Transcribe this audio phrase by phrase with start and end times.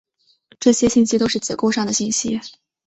[0.59, 2.41] 这些信息都是结构上的信息。